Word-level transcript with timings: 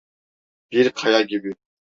Bir 0.71 0.89
kaya 0.91 1.21
gibi… 1.21 1.53